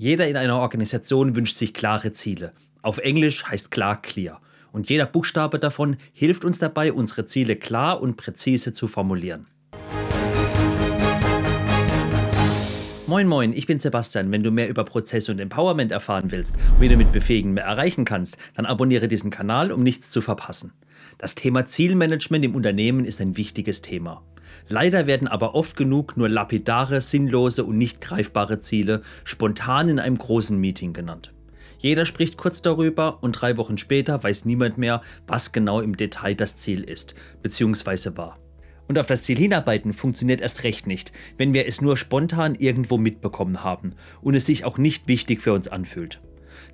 [0.00, 2.52] Jeder in einer Organisation wünscht sich klare Ziele.
[2.82, 4.40] Auf Englisch heißt klar clear.
[4.70, 9.48] Und jeder Buchstabe davon hilft uns dabei, unsere Ziele klar und präzise zu formulieren.
[13.08, 14.30] Moin Moin, ich bin Sebastian.
[14.30, 17.64] Wenn du mehr über Prozesse und Empowerment erfahren willst und wie du mit Befähigen mehr
[17.64, 20.74] erreichen kannst, dann abonniere diesen Kanal, um nichts zu verpassen.
[21.18, 24.22] Das Thema Zielmanagement im Unternehmen ist ein wichtiges Thema.
[24.68, 30.18] Leider werden aber oft genug nur lapidare, sinnlose und nicht greifbare Ziele spontan in einem
[30.18, 31.32] großen Meeting genannt.
[31.78, 36.34] Jeder spricht kurz darüber und drei Wochen später weiß niemand mehr, was genau im Detail
[36.34, 38.16] das Ziel ist bzw.
[38.16, 38.38] war.
[38.88, 42.98] Und auf das Ziel hinarbeiten funktioniert erst recht nicht, wenn wir es nur spontan irgendwo
[42.98, 43.92] mitbekommen haben
[44.22, 46.20] und es sich auch nicht wichtig für uns anfühlt.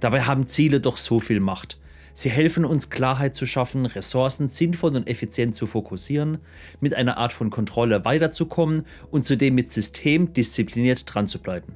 [0.01, 1.79] Dabei haben Ziele doch so viel Macht.
[2.15, 6.39] Sie helfen uns Klarheit zu schaffen, Ressourcen sinnvoll und effizient zu fokussieren,
[6.81, 11.75] mit einer Art von Kontrolle weiterzukommen und zudem mit System diszipliniert dran zu bleiben.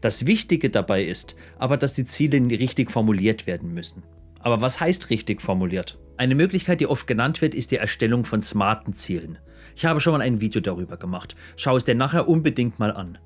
[0.00, 4.02] Das Wichtige dabei ist aber, dass die Ziele richtig formuliert werden müssen.
[4.40, 5.98] Aber was heißt richtig formuliert?
[6.16, 9.38] Eine Möglichkeit, die oft genannt wird, ist die Erstellung von smarten Zielen.
[9.74, 11.36] Ich habe schon mal ein Video darüber gemacht.
[11.56, 13.18] Schau es dir nachher unbedingt mal an.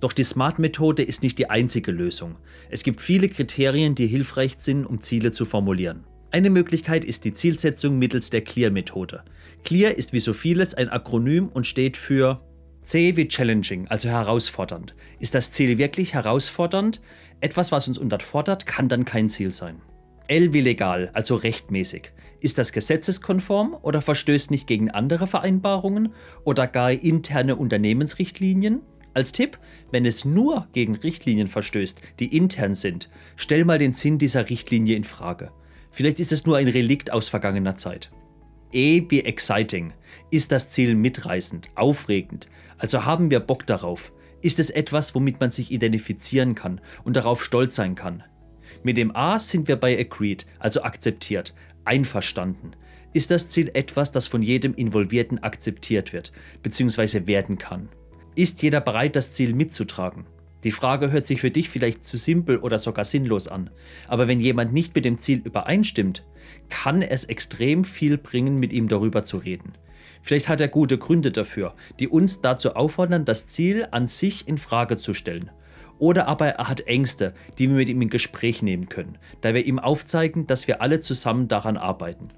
[0.00, 2.36] Doch die SMART-Methode ist nicht die einzige Lösung.
[2.70, 6.04] Es gibt viele Kriterien, die hilfreich sind, um Ziele zu formulieren.
[6.30, 9.22] Eine Möglichkeit ist die Zielsetzung mittels der CLEAR-Methode.
[9.64, 12.42] CLEAR ist wie so vieles ein Akronym und steht für
[12.82, 14.94] C wie challenging, also herausfordernd.
[15.18, 17.00] Ist das Ziel wirklich herausfordernd?
[17.40, 19.80] Etwas, was uns unterfordert, kann dann kein Ziel sein.
[20.28, 22.12] L wie legal, also rechtmäßig.
[22.40, 26.12] Ist das gesetzeskonform oder verstößt nicht gegen andere Vereinbarungen
[26.44, 28.82] oder gar interne Unternehmensrichtlinien?
[29.16, 29.56] Als Tipp,
[29.92, 34.94] wenn es nur gegen Richtlinien verstößt, die intern sind, stell mal den Sinn dieser Richtlinie
[34.94, 35.52] in Frage.
[35.90, 38.10] Vielleicht ist es nur ein Relikt aus vergangener Zeit.
[38.72, 39.94] E wie exciting.
[40.30, 42.50] Ist das Ziel mitreißend, aufregend?
[42.76, 44.12] Also haben wir Bock darauf?
[44.42, 48.22] Ist es etwas, womit man sich identifizieren kann und darauf stolz sein kann?
[48.82, 51.54] Mit dem A sind wir bei agreed, also akzeptiert,
[51.86, 52.72] einverstanden.
[53.14, 56.32] Ist das Ziel etwas, das von jedem Involvierten akzeptiert wird
[56.62, 57.26] bzw.
[57.26, 57.88] werden kann?
[58.36, 60.26] Ist jeder bereit, das Ziel mitzutragen?
[60.62, 63.70] Die Frage hört sich für dich vielleicht zu simpel oder sogar sinnlos an,
[64.08, 66.22] aber wenn jemand nicht mit dem Ziel übereinstimmt,
[66.68, 69.72] kann es extrem viel bringen, mit ihm darüber zu reden.
[70.20, 74.58] Vielleicht hat er gute Gründe dafür, die uns dazu auffordern, das Ziel an sich in
[74.58, 75.50] Frage zu stellen.
[75.98, 79.64] Oder aber er hat Ängste, die wir mit ihm in Gespräch nehmen können, da wir
[79.64, 82.28] ihm aufzeigen, dass wir alle zusammen daran arbeiten.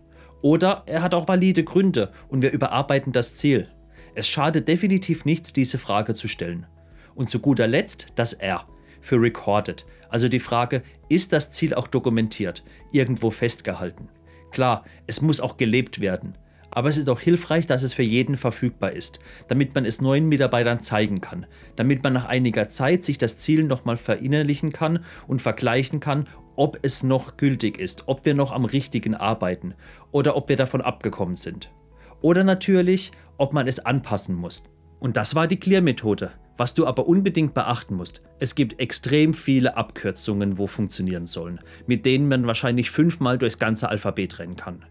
[0.43, 3.69] Oder er hat auch valide Gründe und wir überarbeiten das Ziel.
[4.19, 6.67] Es schadet definitiv nichts, diese Frage zu stellen.
[7.15, 8.67] Und zu guter Letzt das R
[9.01, 14.09] für Recorded, also die Frage, ist das Ziel auch dokumentiert, irgendwo festgehalten?
[14.51, 16.37] Klar, es muss auch gelebt werden,
[16.69, 20.29] aber es ist auch hilfreich, dass es für jeden verfügbar ist, damit man es neuen
[20.29, 21.47] Mitarbeitern zeigen kann,
[21.77, 26.27] damit man nach einiger Zeit sich das Ziel nochmal verinnerlichen kann und vergleichen kann,
[26.57, 29.75] ob es noch gültig ist, ob wir noch am richtigen arbeiten
[30.11, 31.71] oder ob wir davon abgekommen sind.
[32.21, 34.65] Oder natürlich, ob man es anpassen muss.
[35.01, 36.33] Und das war die Clear-Methode.
[36.57, 42.05] Was du aber unbedingt beachten musst, es gibt extrem viele Abkürzungen, wo funktionieren sollen, mit
[42.05, 44.85] denen man wahrscheinlich fünfmal durchs ganze Alphabet rennen kann.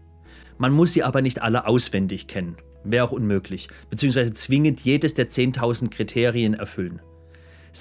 [0.56, 5.28] Man muss sie aber nicht alle auswendig kennen, wäre auch unmöglich, beziehungsweise zwingend jedes der
[5.28, 7.02] 10.000 Kriterien erfüllen.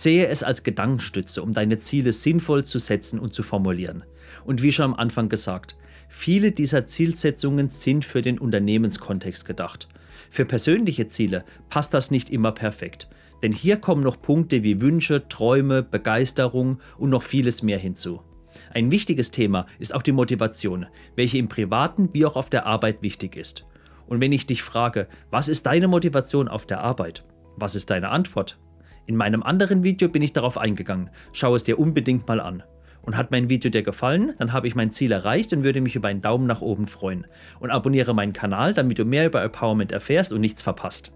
[0.02, 4.03] Sehe es als Gedankenstütze, um deine Ziele sinnvoll zu setzen und zu formulieren.
[4.46, 5.78] Und wie schon am Anfang gesagt,
[6.09, 9.88] viele dieser Zielsetzungen sind für den Unternehmenskontext gedacht
[10.30, 13.07] für persönliche Ziele passt das nicht immer perfekt,
[13.44, 18.22] denn hier kommen noch Punkte wie Wünsche, Träume, Begeisterung und noch vieles mehr hinzu.
[18.74, 23.02] Ein wichtiges Thema ist auch die Motivation, welche im privaten wie auch auf der Arbeit
[23.02, 23.66] wichtig ist.
[24.07, 27.24] Und wenn ich dich frage, was ist deine Motivation auf der Arbeit?
[27.56, 28.57] Was ist deine Antwort?
[29.07, 31.09] In meinem anderen Video bin ich darauf eingegangen.
[31.31, 32.62] Schau es dir unbedingt mal an.
[33.01, 35.95] Und hat mein Video dir gefallen, dann habe ich mein Ziel erreicht und würde mich
[35.95, 37.25] über einen Daumen nach oben freuen.
[37.62, 41.13] Und abonniere meinen Kanal, damit du mehr über Empowerment erfährst und nichts verpasst.